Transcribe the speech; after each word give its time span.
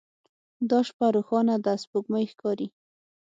دا 0.69 0.79
شپه 0.87 1.05
روښانه 1.15 1.55
ده 1.65 1.73
سپوږمۍ 1.83 2.25
ښکاري 2.31 2.67